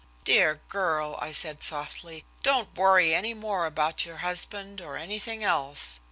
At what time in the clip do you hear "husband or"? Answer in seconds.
4.25-4.97